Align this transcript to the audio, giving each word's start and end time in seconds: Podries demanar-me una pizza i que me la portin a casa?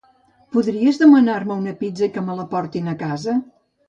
Podries 0.55 0.95
demanar-me 1.01 1.57
una 1.63 1.73
pizza 1.81 2.07
i 2.07 2.09
que 2.15 2.23
me 2.31 2.37
la 2.39 2.47
portin 2.55 2.89
a 2.95 2.97
casa? 3.03 3.37